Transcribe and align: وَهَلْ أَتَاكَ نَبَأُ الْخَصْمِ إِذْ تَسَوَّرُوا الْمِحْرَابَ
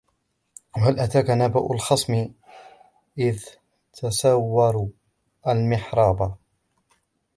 وَهَلْ 0.75 0.99
أَتَاكَ 0.99 1.29
نَبَأُ 1.29 1.73
الْخَصْمِ 1.73 2.27
إِذْ 3.17 3.45
تَسَوَّرُوا 3.93 4.87
الْمِحْرَابَ 5.47 6.35